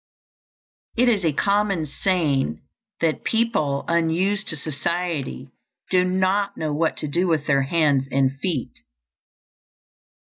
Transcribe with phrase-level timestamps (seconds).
[0.97, 2.63] It is a common saying
[3.01, 5.51] that people unused to society
[5.91, 8.79] do not know what to do with their hands and feet.